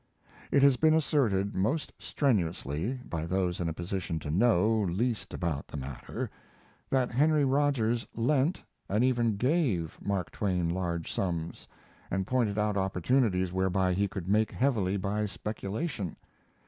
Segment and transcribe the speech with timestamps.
[0.51, 5.67] It has been asserted most strenuously, by those in a position to know least about
[5.67, 6.27] the matter,
[6.89, 11.67] that Henry Rogers lent, and even gave, Mark Twain large sums,
[12.09, 16.15] and pointed out opportunities whereby he could make heavily by speculation.